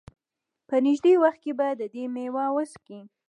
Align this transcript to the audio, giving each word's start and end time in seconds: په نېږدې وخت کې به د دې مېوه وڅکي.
په 0.67 0.75
نېږدې 0.85 1.13
وخت 1.23 1.39
کې 1.43 1.51
به 1.57 1.67
د 1.79 1.81
دې 1.93 2.03
مېوه 2.13 2.45
وڅکي. 2.55 2.99